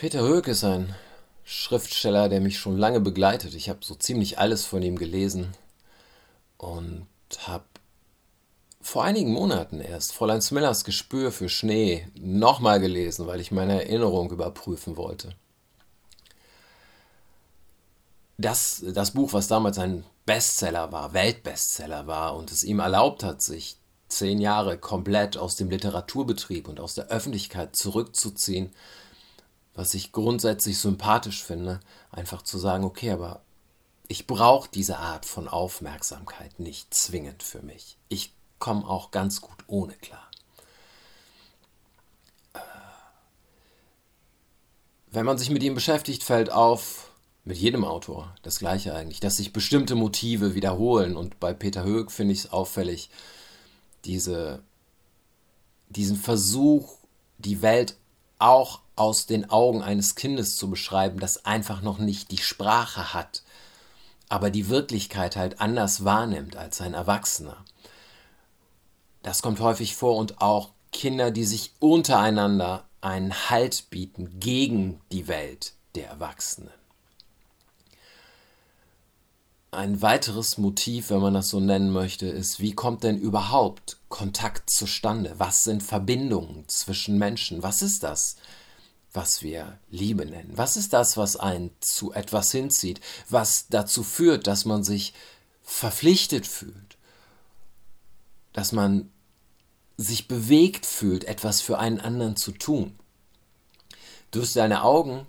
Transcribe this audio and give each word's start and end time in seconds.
Peter 0.00 0.22
Höck 0.22 0.48
ist 0.48 0.64
ein 0.64 0.94
Schriftsteller, 1.44 2.30
der 2.30 2.40
mich 2.40 2.58
schon 2.58 2.78
lange 2.78 3.00
begleitet. 3.00 3.52
Ich 3.54 3.68
habe 3.68 3.80
so 3.82 3.94
ziemlich 3.94 4.38
alles 4.38 4.64
von 4.64 4.80
ihm 4.80 4.96
gelesen 4.96 5.52
und 6.56 7.06
habe 7.40 7.66
vor 8.80 9.04
einigen 9.04 9.30
Monaten 9.30 9.78
erst 9.78 10.14
Fräulein 10.14 10.40
Smillers 10.40 10.84
Gespür 10.84 11.30
für 11.32 11.50
Schnee 11.50 12.08
nochmal 12.18 12.80
gelesen, 12.80 13.26
weil 13.26 13.40
ich 13.40 13.50
meine 13.50 13.84
Erinnerung 13.84 14.30
überprüfen 14.30 14.96
wollte. 14.96 15.34
Das, 18.38 18.82
das 18.94 19.10
Buch, 19.10 19.34
was 19.34 19.48
damals 19.48 19.76
ein 19.78 20.06
Bestseller 20.24 20.92
war, 20.92 21.12
Weltbestseller 21.12 22.06
war 22.06 22.36
und 22.36 22.50
es 22.50 22.64
ihm 22.64 22.78
erlaubt 22.78 23.22
hat, 23.22 23.42
sich 23.42 23.76
zehn 24.08 24.40
Jahre 24.40 24.78
komplett 24.78 25.36
aus 25.36 25.56
dem 25.56 25.68
Literaturbetrieb 25.68 26.68
und 26.68 26.80
aus 26.80 26.94
der 26.94 27.08
Öffentlichkeit 27.08 27.76
zurückzuziehen, 27.76 28.72
was 29.80 29.94
ich 29.94 30.12
grundsätzlich 30.12 30.76
sympathisch 30.76 31.42
finde, 31.42 31.80
einfach 32.12 32.42
zu 32.42 32.58
sagen, 32.58 32.84
okay, 32.84 33.12
aber 33.12 33.40
ich 34.08 34.26
brauche 34.26 34.68
diese 34.68 34.98
Art 34.98 35.24
von 35.24 35.48
Aufmerksamkeit 35.48 36.60
nicht 36.60 36.92
zwingend 36.92 37.42
für 37.42 37.62
mich. 37.62 37.96
Ich 38.10 38.34
komme 38.58 38.86
auch 38.86 39.10
ganz 39.10 39.40
gut 39.40 39.56
ohne 39.68 39.94
klar. 39.94 40.30
Äh, 42.52 42.58
wenn 45.12 45.24
man 45.24 45.38
sich 45.38 45.48
mit 45.48 45.62
ihm 45.62 45.74
beschäftigt, 45.74 46.24
fällt 46.24 46.52
auf, 46.52 47.10
mit 47.46 47.56
jedem 47.56 47.86
Autor 47.86 48.34
das 48.42 48.58
gleiche 48.58 48.94
eigentlich, 48.94 49.20
dass 49.20 49.38
sich 49.38 49.54
bestimmte 49.54 49.94
Motive 49.94 50.54
wiederholen. 50.54 51.16
Und 51.16 51.40
bei 51.40 51.54
Peter 51.54 51.84
Höck 51.84 52.12
finde 52.12 52.34
ich 52.34 52.40
es 52.40 52.52
auffällig, 52.52 53.08
diese, 54.04 54.62
diesen 55.88 56.16
Versuch, 56.18 56.98
die 57.38 57.62
Welt 57.62 57.96
auch 58.40 58.80
aus 58.96 59.26
den 59.26 59.48
Augen 59.50 59.82
eines 59.82 60.14
Kindes 60.14 60.56
zu 60.56 60.68
beschreiben, 60.68 61.20
das 61.20 61.44
einfach 61.44 61.82
noch 61.82 61.98
nicht 61.98 62.30
die 62.30 62.38
Sprache 62.38 63.14
hat, 63.14 63.42
aber 64.28 64.50
die 64.50 64.68
Wirklichkeit 64.68 65.36
halt 65.36 65.60
anders 65.60 66.04
wahrnimmt 66.04 66.56
als 66.56 66.80
ein 66.80 66.94
Erwachsener. 66.94 67.64
Das 69.22 69.42
kommt 69.42 69.60
häufig 69.60 69.96
vor 69.96 70.16
und 70.16 70.40
auch 70.40 70.70
Kinder, 70.92 71.30
die 71.30 71.44
sich 71.44 71.72
untereinander 71.78 72.84
einen 73.00 73.50
Halt 73.50 73.90
bieten 73.90 74.40
gegen 74.40 75.00
die 75.12 75.28
Welt 75.28 75.74
der 75.94 76.08
Erwachsenen. 76.08 76.79
Ein 79.72 80.02
weiteres 80.02 80.58
Motiv, 80.58 81.10
wenn 81.10 81.20
man 81.20 81.34
das 81.34 81.48
so 81.48 81.60
nennen 81.60 81.92
möchte, 81.92 82.26
ist, 82.26 82.58
wie 82.58 82.72
kommt 82.72 83.04
denn 83.04 83.16
überhaupt 83.18 83.98
Kontakt 84.08 84.68
zustande? 84.68 85.34
Was 85.38 85.62
sind 85.62 85.84
Verbindungen 85.84 86.66
zwischen 86.66 87.18
Menschen? 87.18 87.62
Was 87.62 87.80
ist 87.80 88.02
das, 88.02 88.34
was 89.12 89.42
wir 89.42 89.78
Liebe 89.88 90.26
nennen? 90.26 90.50
Was 90.56 90.76
ist 90.76 90.92
das, 90.92 91.16
was 91.16 91.36
einen 91.36 91.70
zu 91.78 92.12
etwas 92.12 92.50
hinzieht, 92.50 93.00
was 93.28 93.68
dazu 93.68 94.02
führt, 94.02 94.48
dass 94.48 94.64
man 94.64 94.82
sich 94.82 95.14
verpflichtet 95.62 96.48
fühlt, 96.48 96.96
dass 98.52 98.72
man 98.72 99.08
sich 99.96 100.26
bewegt 100.26 100.84
fühlt, 100.84 101.22
etwas 101.24 101.60
für 101.60 101.78
einen 101.78 102.00
anderen 102.00 102.34
zu 102.34 102.50
tun? 102.50 102.98
Durch 104.32 104.50
seine 104.50 104.82
Augen, 104.82 105.26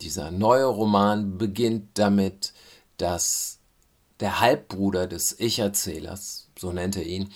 dieser 0.00 0.32
neue 0.32 0.64
Roman 0.66 1.38
beginnt 1.38 1.96
damit, 1.96 2.52
dass 2.96 3.60
der 4.24 4.40
Halbbruder 4.40 5.06
des 5.06 5.38
Ich-Erzählers, 5.38 6.48
so 6.58 6.72
nennt 6.72 6.96
er 6.96 7.04
ihn, 7.04 7.30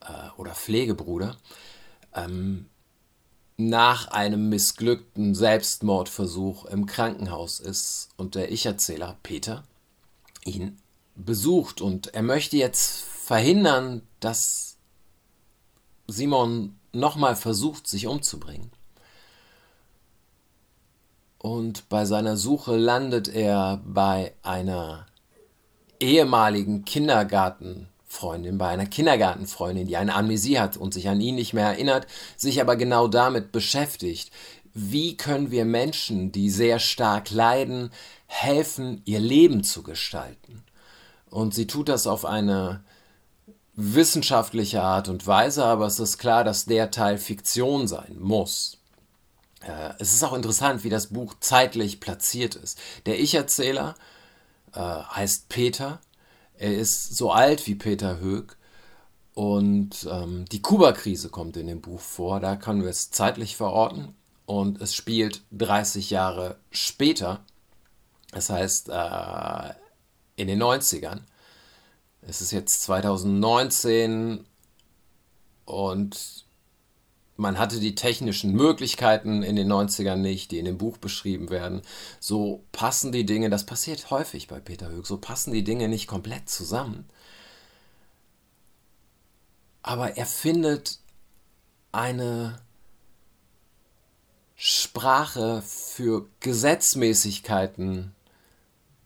äh, 0.00 0.30
oder 0.38 0.54
Pflegebruder, 0.54 1.36
ähm, 2.14 2.70
nach 3.58 4.08
einem 4.08 4.48
missglückten 4.48 5.34
Selbstmordversuch 5.34 6.64
im 6.64 6.86
Krankenhaus 6.86 7.60
ist 7.60 8.08
und 8.16 8.34
der 8.34 8.50
Ich-Erzähler 8.50 9.18
Peter 9.22 9.62
ihn 10.46 10.78
besucht 11.16 11.82
und 11.82 12.14
er 12.14 12.22
möchte 12.22 12.56
jetzt 12.56 13.02
verhindern, 13.02 14.00
dass 14.20 14.78
Simon 16.06 16.78
nochmal 16.94 17.36
versucht, 17.36 17.86
sich 17.86 18.06
umzubringen. 18.06 18.72
Und 21.36 21.90
bei 21.90 22.06
seiner 22.06 22.38
Suche 22.38 22.78
landet 22.78 23.28
er 23.28 23.82
bei 23.84 24.32
einer 24.42 25.06
ehemaligen 26.00 26.84
Kindergartenfreundin, 26.84 28.58
bei 28.58 28.68
einer 28.68 28.86
Kindergartenfreundin, 28.86 29.86
die 29.86 29.96
eine 29.96 30.14
Amnesie 30.14 30.58
hat 30.58 30.76
und 30.76 30.94
sich 30.94 31.08
an 31.08 31.20
ihn 31.20 31.36
nicht 31.36 31.52
mehr 31.52 31.66
erinnert, 31.66 32.06
sich 32.36 32.60
aber 32.60 32.76
genau 32.76 33.08
damit 33.08 33.52
beschäftigt. 33.52 34.32
Wie 34.72 35.16
können 35.16 35.50
wir 35.50 35.64
Menschen, 35.64 36.32
die 36.32 36.50
sehr 36.50 36.78
stark 36.78 37.30
leiden, 37.30 37.90
helfen, 38.26 39.02
ihr 39.04 39.20
Leben 39.20 39.64
zu 39.64 39.82
gestalten? 39.82 40.62
Und 41.28 41.54
sie 41.54 41.66
tut 41.66 41.88
das 41.88 42.06
auf 42.06 42.24
eine 42.24 42.82
wissenschaftliche 43.74 44.82
Art 44.82 45.08
und 45.08 45.26
Weise, 45.26 45.64
aber 45.64 45.86
es 45.86 46.00
ist 46.00 46.18
klar, 46.18 46.44
dass 46.44 46.64
der 46.66 46.90
Teil 46.90 47.18
Fiktion 47.18 47.88
sein 47.88 48.16
muss. 48.18 48.78
Äh, 49.62 49.94
es 49.98 50.12
ist 50.12 50.22
auch 50.22 50.32
interessant, 50.32 50.84
wie 50.84 50.90
das 50.90 51.08
Buch 51.08 51.34
zeitlich 51.40 52.00
platziert 52.00 52.56
ist. 52.56 52.78
Der 53.06 53.20
Ich-Erzähler 53.20 53.94
äh, 53.96 54.19
heißt 54.78 55.48
Peter. 55.48 56.00
Er 56.54 56.76
ist 56.76 57.16
so 57.16 57.32
alt 57.32 57.66
wie 57.66 57.74
Peter 57.74 58.20
Höck. 58.20 58.56
Und 59.34 60.06
ähm, 60.10 60.44
die 60.46 60.60
Kuba-Krise 60.60 61.30
kommt 61.30 61.56
in 61.56 61.66
dem 61.66 61.80
Buch 61.80 62.00
vor. 62.00 62.40
Da 62.40 62.56
können 62.56 62.82
wir 62.82 62.90
es 62.90 63.10
zeitlich 63.10 63.56
verorten. 63.56 64.14
Und 64.46 64.80
es 64.80 64.94
spielt 64.94 65.42
30 65.52 66.10
Jahre 66.10 66.56
später. 66.70 67.40
Das 68.32 68.50
heißt, 68.50 68.88
äh, 68.90 69.74
in 70.36 70.48
den 70.48 70.62
90ern. 70.62 71.20
Es 72.22 72.40
ist 72.40 72.50
jetzt 72.50 72.82
2019 72.82 74.44
und 75.64 76.44
man 77.40 77.58
hatte 77.58 77.80
die 77.80 77.94
technischen 77.94 78.52
Möglichkeiten 78.52 79.42
in 79.42 79.56
den 79.56 79.72
90ern 79.72 80.16
nicht, 80.16 80.50
die 80.50 80.58
in 80.58 80.66
dem 80.66 80.76
Buch 80.76 80.98
beschrieben 80.98 81.48
werden. 81.48 81.80
So 82.20 82.64
passen 82.70 83.12
die 83.12 83.24
Dinge, 83.24 83.48
das 83.48 83.64
passiert 83.64 84.10
häufig 84.10 84.46
bei 84.46 84.60
Peter 84.60 84.90
Höck, 84.90 85.06
so 85.06 85.16
passen 85.16 85.52
die 85.52 85.64
Dinge 85.64 85.88
nicht 85.88 86.06
komplett 86.06 86.50
zusammen. 86.50 87.08
Aber 89.82 90.18
er 90.18 90.26
findet 90.26 90.98
eine 91.92 92.60
Sprache 94.54 95.62
für 95.62 96.28
Gesetzmäßigkeiten 96.40 98.12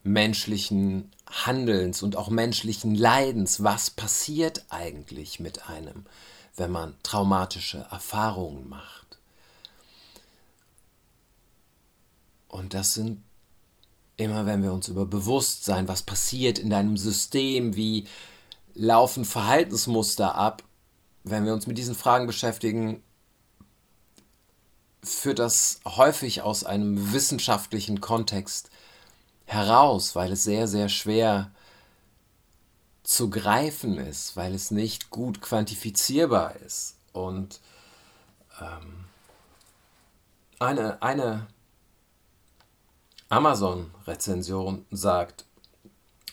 menschlichen 0.02 1.12
Handelns 1.30 2.02
und 2.02 2.16
auch 2.16 2.30
menschlichen 2.30 2.96
Leidens. 2.96 3.62
Was 3.62 3.90
passiert 3.90 4.64
eigentlich 4.70 5.38
mit 5.38 5.68
einem? 5.68 6.04
Wenn 6.56 6.70
man 6.70 6.94
traumatische 7.02 7.86
Erfahrungen 7.90 8.68
macht. 8.68 9.18
Und 12.48 12.74
das 12.74 12.94
sind 12.94 13.22
immer, 14.16 14.46
wenn 14.46 14.62
wir 14.62 14.72
uns 14.72 14.88
über 14.88 15.06
Bewusstsein, 15.06 15.88
was 15.88 16.02
passiert 16.02 16.58
in 16.58 16.70
deinem 16.70 16.96
System, 16.96 17.74
wie 17.74 18.06
laufen 18.74 19.24
Verhaltensmuster 19.24 20.34
ab, 20.34 20.62
wenn 21.24 21.44
wir 21.44 21.52
uns 21.52 21.66
mit 21.66 21.78
diesen 21.78 21.94
Fragen 21.94 22.26
beschäftigen, 22.26 23.02
führt 25.02 25.38
das 25.38 25.80
häufig 25.84 26.42
aus 26.42 26.64
einem 26.64 27.12
wissenschaftlichen 27.12 28.00
Kontext 28.00 28.70
heraus, 29.46 30.14
weil 30.14 30.32
es 30.32 30.44
sehr, 30.44 30.68
sehr 30.68 30.88
schwer 30.88 31.50
ist 31.50 31.53
zu 33.04 33.30
greifen 33.30 33.98
ist, 33.98 34.36
weil 34.36 34.54
es 34.54 34.70
nicht 34.70 35.10
gut 35.10 35.40
quantifizierbar 35.40 36.56
ist. 36.56 36.96
Und 37.12 37.60
ähm, 38.60 39.04
eine, 40.58 41.00
eine 41.02 41.46
Amazon-Rezension 43.28 44.86
sagt, 44.90 45.44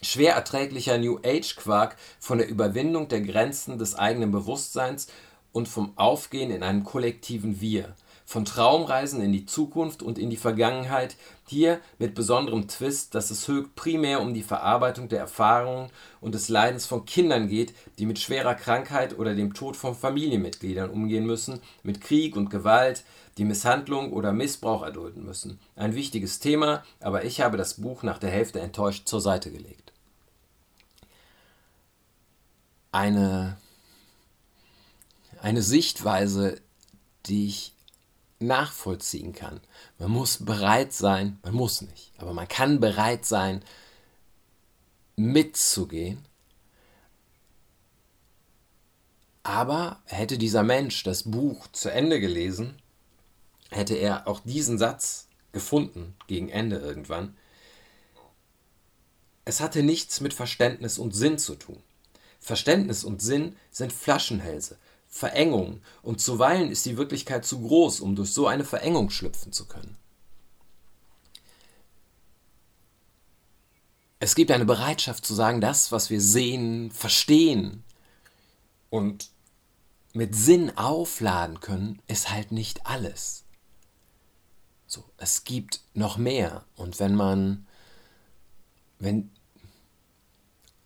schwer 0.01 0.33
erträglicher 0.33 0.97
New 0.97 1.19
Age-Quark 1.23 1.97
von 2.19 2.37
der 2.37 2.47
Überwindung 2.47 3.09
der 3.09 3.21
Grenzen 3.21 3.77
des 3.77 3.95
eigenen 3.95 4.31
Bewusstseins 4.31 5.07
und 5.51 5.67
vom 5.67 5.97
Aufgehen 5.97 6.51
in 6.51 6.63
einem 6.63 6.85
kollektiven 6.85 7.59
Wir 7.59 7.95
von 8.25 8.45
Traumreisen 8.45 9.21
in 9.21 9.31
die 9.31 9.45
Zukunft 9.45 10.01
und 10.03 10.17
in 10.17 10.29
die 10.29 10.37
Vergangenheit, 10.37 11.15
hier 11.45 11.81
mit 11.99 12.15
besonderem 12.15 12.67
Twist, 12.67 13.13
dass 13.13 13.29
es 13.29 13.47
Höck 13.47 13.75
primär 13.75 14.21
um 14.21 14.33
die 14.33 14.43
Verarbeitung 14.43 15.09
der 15.09 15.19
Erfahrungen 15.19 15.89
und 16.21 16.33
des 16.33 16.47
Leidens 16.47 16.85
von 16.85 17.05
Kindern 17.05 17.49
geht, 17.49 17.73
die 17.99 18.05
mit 18.05 18.19
schwerer 18.19 18.55
Krankheit 18.55 19.17
oder 19.19 19.35
dem 19.35 19.53
Tod 19.53 19.75
von 19.75 19.95
Familienmitgliedern 19.95 20.89
umgehen 20.89 21.25
müssen, 21.25 21.59
mit 21.83 21.99
Krieg 21.99 22.37
und 22.37 22.49
Gewalt, 22.49 23.03
die 23.37 23.45
Misshandlung 23.45 24.13
oder 24.13 24.33
Missbrauch 24.33 24.83
erdulden 24.83 25.25
müssen. 25.25 25.59
Ein 25.75 25.95
wichtiges 25.95 26.39
Thema, 26.39 26.83
aber 26.99 27.25
ich 27.25 27.41
habe 27.41 27.57
das 27.57 27.75
Buch 27.75 28.03
nach 28.03 28.17
der 28.17 28.29
Hälfte 28.29 28.59
enttäuscht 28.59 29.07
zur 29.07 29.21
Seite 29.21 29.51
gelegt. 29.51 29.91
Eine, 32.91 33.57
eine 35.41 35.61
Sichtweise, 35.61 36.61
die 37.25 37.47
ich 37.47 37.73
nachvollziehen 38.41 39.33
kann. 39.33 39.61
Man 39.97 40.11
muss 40.11 40.43
bereit 40.43 40.93
sein, 40.93 41.39
man 41.43 41.53
muss 41.53 41.81
nicht, 41.81 42.11
aber 42.17 42.33
man 42.33 42.47
kann 42.47 42.79
bereit 42.79 43.25
sein, 43.25 43.63
mitzugehen. 45.15 46.25
Aber 49.43 50.01
hätte 50.05 50.37
dieser 50.37 50.63
Mensch 50.63 51.03
das 51.03 51.23
Buch 51.23 51.67
zu 51.71 51.89
Ende 51.89 52.19
gelesen, 52.19 52.75
hätte 53.71 53.95
er 53.95 54.27
auch 54.27 54.41
diesen 54.41 54.77
Satz 54.77 55.27
gefunden 55.51 56.15
gegen 56.27 56.49
Ende 56.49 56.77
irgendwann. 56.77 57.35
Es 59.45 59.59
hatte 59.59 59.81
nichts 59.81 60.21
mit 60.21 60.33
Verständnis 60.33 60.99
und 60.99 61.15
Sinn 61.15 61.39
zu 61.39 61.55
tun. 61.55 61.81
Verständnis 62.39 63.03
und 63.03 63.21
Sinn 63.21 63.55
sind 63.71 63.93
Flaschenhälse, 63.93 64.77
Verengungen, 65.11 65.83
und 66.01 66.21
zuweilen 66.21 66.71
ist 66.71 66.85
die 66.85 66.97
Wirklichkeit 66.97 67.45
zu 67.45 67.61
groß, 67.61 67.99
um 67.99 68.15
durch 68.15 68.31
so 68.31 68.47
eine 68.47 68.63
Verengung 68.63 69.09
schlüpfen 69.09 69.51
zu 69.51 69.67
können. 69.67 69.97
Es 74.19 74.35
gibt 74.35 74.51
eine 74.51 74.65
Bereitschaft 74.65 75.25
zu 75.25 75.33
sagen, 75.33 75.59
das, 75.61 75.91
was 75.91 76.09
wir 76.09 76.21
sehen, 76.21 76.91
verstehen 76.91 77.83
und 78.89 79.29
mit 80.13 80.33
Sinn 80.33 80.77
aufladen 80.77 81.59
können, 81.59 82.01
ist 82.07 82.31
halt 82.31 82.51
nicht 82.51 82.85
alles. 82.85 83.43
So, 84.87 85.03
es 85.17 85.43
gibt 85.43 85.81
noch 85.93 86.17
mehr. 86.17 86.65
Und 86.75 86.99
wenn 86.99 87.15
man, 87.15 87.67
wenn 88.99 89.31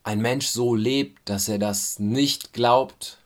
ein 0.03 0.21
Mensch 0.21 0.47
so 0.47 0.73
lebt, 0.73 1.29
dass 1.29 1.47
er 1.47 1.59
das 1.59 1.99
nicht 1.99 2.53
glaubt, 2.53 3.19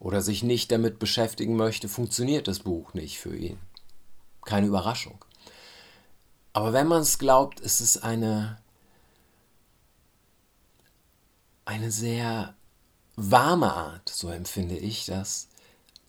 oder 0.00 0.22
sich 0.22 0.42
nicht 0.42 0.70
damit 0.70 0.98
beschäftigen 0.98 1.56
möchte, 1.56 1.88
funktioniert 1.88 2.48
das 2.48 2.60
Buch 2.60 2.94
nicht 2.94 3.18
für 3.18 3.36
ihn. 3.36 3.58
Keine 4.44 4.66
Überraschung. 4.66 5.24
Aber 6.52 6.72
wenn 6.72 6.86
man 6.86 7.02
es 7.02 7.18
glaubt, 7.18 7.60
ist 7.60 7.80
es 7.80 8.02
eine, 8.02 8.58
eine 11.64 11.90
sehr 11.90 12.54
warme 13.16 13.72
Art, 13.72 14.08
so 14.08 14.28
empfinde 14.30 14.76
ich 14.76 15.06
das, 15.06 15.48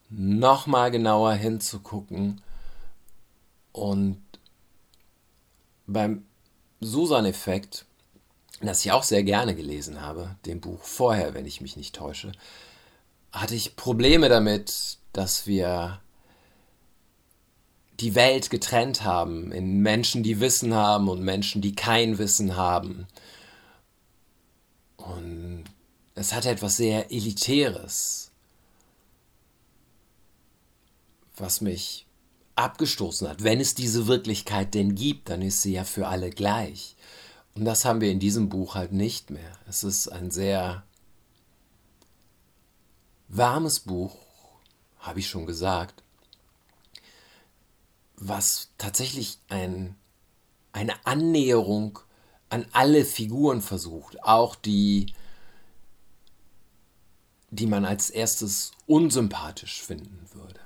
nochmal 0.10 0.92
genauer 0.92 1.34
hinzugucken 1.34 2.42
und 3.72 4.22
beim 5.86 6.26
Susan-Effekt, 6.82 7.86
das 8.62 8.86
ich 8.86 8.92
auch 8.92 9.04
sehr 9.04 9.24
gerne 9.24 9.56
gelesen 9.56 10.02
habe, 10.02 10.36
dem 10.46 10.62
Buch 10.62 10.84
vorher, 10.84 11.34
wenn 11.34 11.46
ich 11.46 11.62
mich 11.62 11.78
nicht 11.78 11.96
täusche, 11.96 12.32
hatte 13.31 13.56
ich 13.56 13.76
Probleme 13.76 14.30
damit, 14.30 14.98
dass 15.14 15.48
wir 15.48 16.00
die 18.00 18.16
Welt 18.16 18.50
getrennt 18.50 19.04
haben 19.04 19.52
in 19.52 19.81
Menschen, 19.81 20.24
die 20.24 20.40
Wissen 20.40 20.74
haben 20.74 21.10
und 21.10 21.22
Menschen, 21.22 21.62
die 21.62 21.76
kein 21.76 22.18
Wissen 22.18 22.56
haben. 22.56 23.08
Und 24.98 25.66
es 26.16 26.34
hatte 26.34 26.50
etwas 26.50 26.78
sehr 26.78 27.12
Elitäres, 27.12 28.31
was 31.36 31.62
mich 31.62 32.06
abgestoßen 32.56 33.28
hat. 33.28 33.44
Wenn 33.44 33.60
es 33.60 33.76
diese 33.76 34.08
Wirklichkeit 34.08 34.74
denn 34.74 34.96
gibt, 34.96 35.30
dann 35.30 35.42
ist 35.42 35.62
sie 35.62 35.74
ja 35.74 35.84
für 35.84 36.08
alle 36.08 36.30
gleich. 36.30 36.96
Und 37.56 37.66
das 37.66 37.86
haben 37.86 38.02
wir 38.02 38.12
in 38.12 38.20
diesem 38.20 38.50
Buch 38.50 38.76
halt 38.76 38.92
nicht 38.92 39.30
mehr. 39.30 39.52
Es 39.68 39.84
ist 39.84 40.10
ein 40.10 40.31
sehr 40.31 40.84
warmes 43.30 43.80
Buch, 43.80 44.18
habe 45.00 45.20
ich 45.20 45.30
schon 45.30 45.46
gesagt, 45.46 46.04
was 48.18 48.72
tatsächlich 48.78 49.40
ein, 49.48 49.96
eine 50.74 50.94
Annäherung 51.06 52.00
an 52.50 52.66
alle 52.74 53.06
Figuren 53.06 53.62
versucht, 53.62 54.22
auch 54.24 54.56
die, 54.56 55.14
die 57.50 57.68
man 57.68 57.86
als 57.86 58.10
erstes 58.10 58.72
unsympathisch 58.88 59.81
finden 59.81 60.28
würde. 60.34 60.60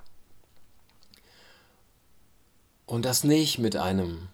Und 2.85 3.05
das 3.05 3.23
nicht 3.23 3.59
mit 3.59 3.75
einem 3.75 4.29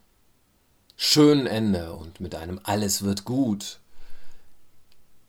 schönen 0.95 1.47
Ende 1.47 1.93
und 1.93 2.19
mit 2.19 2.35
einem 2.35 2.59
alles 2.63 3.03
wird 3.03 3.25
gut, 3.25 3.79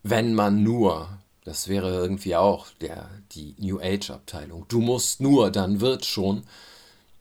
wenn 0.03 0.35
man 0.35 0.63
nur 0.63 1.19
das 1.51 1.67
wäre 1.67 1.91
irgendwie 1.91 2.37
auch 2.37 2.69
der, 2.81 3.11
die 3.33 3.57
New 3.59 3.81
Age-Abteilung. 3.81 4.67
Du 4.69 4.81
musst 4.81 5.21
nur, 5.21 5.51
dann 5.51 5.81
wird 5.81 6.07
schon. 6.07 6.45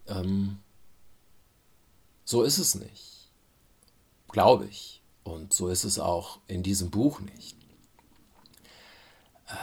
Ähm, 0.06 0.60
so 2.26 2.44
ist 2.44 2.60
es 2.60 2.76
nicht. 2.76 3.32
Glaube 4.28 4.68
ich. 4.68 5.02
Und 5.24 5.52
so 5.52 5.68
ist 5.70 5.84
es 5.84 5.98
auch 5.98 6.42
in 6.46 6.62
diesem 6.62 6.92
Buch 6.92 7.22
nicht. 7.22 7.58
Äh, 9.48 9.56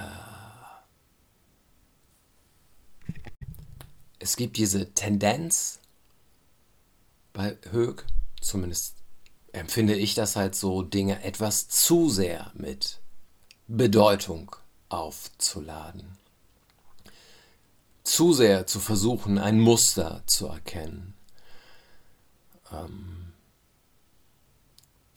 es 4.18 4.34
gibt 4.34 4.56
diese 4.56 4.92
Tendenz 4.94 5.78
bei 7.32 7.56
Höck, 7.70 8.04
zumindest 8.40 8.96
empfinde 9.52 9.94
ich 9.94 10.16
das 10.16 10.34
halt 10.34 10.56
so, 10.56 10.82
Dinge 10.82 11.22
etwas 11.22 11.68
zu 11.68 12.10
sehr 12.10 12.50
mit 12.56 13.00
Bedeutung 13.68 14.54
aufzuladen. 14.88 16.16
Zu 18.04 18.32
sehr 18.32 18.66
zu 18.66 18.78
versuchen, 18.78 19.38
ein 19.38 19.58
Muster 19.58 20.22
zu 20.26 20.46
erkennen. 20.46 21.14
Ähm, 22.72 23.32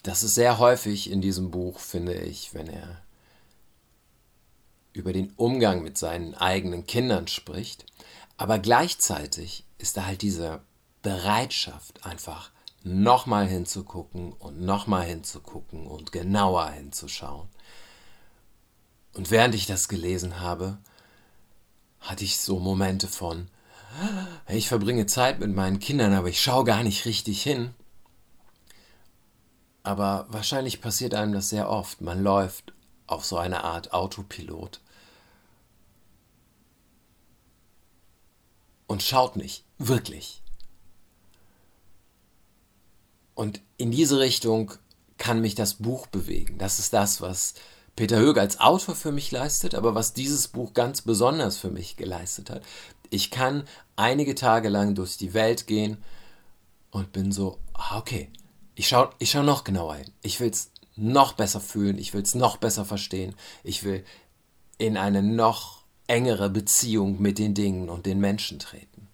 das 0.01 0.23
ist 0.23 0.33
sehr 0.33 0.57
häufig 0.57 1.11
in 1.11 1.21
diesem 1.21 1.51
Buch, 1.51 1.79
finde 1.79 2.15
ich, 2.15 2.53
wenn 2.55 2.67
er 2.67 3.01
über 4.93 5.13
den 5.13 5.31
Umgang 5.35 5.83
mit 5.83 5.97
seinen 5.97 6.33
eigenen 6.33 6.87
Kindern 6.87 7.27
spricht. 7.27 7.85
Aber 8.37 8.57
gleichzeitig 8.57 9.65
ist 9.77 9.97
da 9.97 10.05
halt 10.05 10.23
diese 10.23 10.61
Bereitschaft, 11.03 12.05
einfach 12.05 12.51
nochmal 12.83 13.47
hinzugucken 13.47 14.33
und 14.33 14.61
nochmal 14.61 15.05
hinzugucken 15.05 15.85
und 15.85 16.11
genauer 16.11 16.71
hinzuschauen. 16.71 17.49
Und 19.19 19.31
während 19.31 19.53
ich 19.53 19.65
das 19.65 19.89
gelesen 19.89 20.39
habe, 20.39 20.77
hatte 21.99 22.23
ich 22.23 22.37
so 22.37 22.57
Momente 22.57 23.09
von, 23.09 23.49
ich 24.47 24.69
verbringe 24.69 25.07
Zeit 25.07 25.41
mit 25.41 25.53
meinen 25.53 25.79
Kindern, 25.79 26.13
aber 26.13 26.29
ich 26.29 26.41
schaue 26.41 26.63
gar 26.63 26.83
nicht 26.83 27.03
richtig 27.03 27.43
hin. 27.43 27.73
Aber 29.83 30.25
wahrscheinlich 30.29 30.79
passiert 30.79 31.15
einem 31.15 31.33
das 31.33 31.49
sehr 31.49 31.69
oft. 31.69 31.99
Man 31.99 32.23
läuft 32.23 32.71
auf 33.07 33.25
so 33.25 33.37
eine 33.37 33.65
Art 33.65 33.91
Autopilot 33.91 34.79
und 38.87 39.03
schaut 39.03 39.35
nicht, 39.35 39.65
wirklich. 39.77 40.41
Und 43.35 43.59
in 43.75 43.91
diese 43.91 44.17
Richtung 44.17 44.71
kann 45.17 45.41
mich 45.41 45.55
das 45.55 45.73
Buch 45.73 46.07
bewegen. 46.07 46.57
Das 46.57 46.79
ist 46.79 46.93
das, 46.93 47.19
was 47.19 47.55
Peter 47.99 48.17
Höeg 48.17 48.37
als 48.37 48.61
Autor 48.61 48.95
für 48.95 49.11
mich 49.11 49.29
leistet, 49.29 49.75
aber 49.75 49.93
was 49.93 50.13
dieses 50.13 50.47
Buch 50.47 50.73
ganz 50.73 51.01
besonders 51.01 51.57
für 51.57 51.69
mich 51.69 51.97
geleistet 51.97 52.49
hat. 52.49 52.61
Ich 53.09 53.29
kann 53.29 53.65
einige 53.97 54.35
Tage 54.35 54.69
lang 54.69 54.95
durch 54.95 55.17
die 55.17 55.33
Welt 55.33 55.67
gehen 55.67 55.97
und 56.91 57.11
bin 57.11 57.33
so, 57.33 57.57
ah, 57.73 57.97
okay, 57.97 58.29
ich 58.75 58.87
schaue 58.87 59.09
ich 59.19 59.31
schau 59.31 59.43
noch 59.43 59.65
genauer 59.65 59.95
hin. 59.95 60.11
Ich 60.21 60.39
will 60.39 60.49
es 60.49 60.71
noch 60.95 61.33
besser 61.33 61.59
fühlen, 61.59 61.97
ich 61.97 62.13
will 62.13 62.21
es 62.21 62.35
noch 62.35 62.55
besser 62.55 62.85
verstehen, 62.85 63.35
ich 63.65 63.83
will 63.83 64.05
in 64.77 64.95
eine 64.95 65.21
noch 65.21 65.83
engere 66.07 66.49
Beziehung 66.49 67.21
mit 67.21 67.37
den 67.37 67.53
Dingen 67.53 67.89
und 67.89 68.05
den 68.05 68.21
Menschen 68.21 68.59
treten. 68.59 69.08